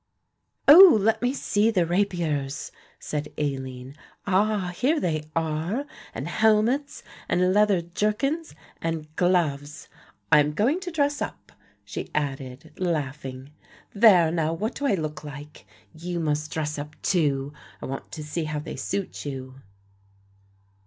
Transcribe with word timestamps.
"Oh, 0.67 0.97
let 0.99 1.21
me 1.21 1.31
see 1.31 1.69
the 1.69 1.85
rapiers," 1.85 2.71
said 2.99 3.31
Aline. 3.37 3.95
"Ah, 4.25 4.71
here 4.75 4.99
they 4.99 5.29
are, 5.35 5.85
and 6.15 6.27
helmets 6.27 7.03
and 7.29 7.53
leather 7.53 7.83
jerkins 7.83 8.55
and 8.81 9.15
gloves. 9.15 9.89
I 10.31 10.39
am 10.39 10.53
going 10.53 10.79
to 10.79 10.91
dress 10.91 11.21
up," 11.21 11.51
she 11.85 12.09
added, 12.15 12.73
laughing. 12.79 13.51
"There 13.93 14.31
now, 14.31 14.53
what 14.53 14.73
do 14.73 14.87
I 14.87 14.95
look 14.95 15.23
like? 15.23 15.67
You 15.93 16.19
must 16.19 16.49
dress 16.49 16.79
up 16.79 16.99
too; 17.03 17.53
I 17.79 17.85
want 17.85 18.11
to 18.13 18.23
see 18.23 18.45
how 18.45 18.57
they 18.57 18.77
suit 18.77 19.23
you." 19.23 19.61